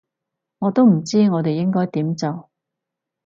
[0.57, 2.49] 我都唔知我哋應該點做